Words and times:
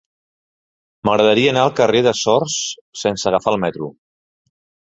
M'agradaria 1.09 1.51
anar 1.53 1.65
al 1.67 1.75
carrer 1.81 2.01
de 2.09 2.15
Sors 2.21 2.57
sense 3.05 3.31
agafar 3.33 3.55
el 3.55 3.63
metro. 3.67 3.95